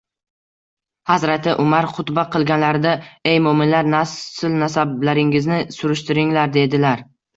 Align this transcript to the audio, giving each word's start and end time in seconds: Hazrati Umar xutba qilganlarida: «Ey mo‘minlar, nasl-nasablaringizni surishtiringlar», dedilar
Hazrati 1.09 1.51
Umar 1.63 1.87
xutba 1.97 2.23
qilganlarida: 2.35 2.93
«Ey 3.33 3.37
mo‘minlar, 3.49 3.91
nasl-nasablaringizni 3.97 5.61
surishtiringlar», 5.77 6.55
dedilar 6.57 7.07